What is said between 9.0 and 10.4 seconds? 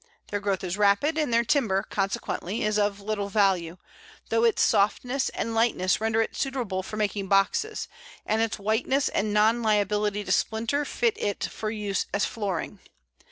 and non liability to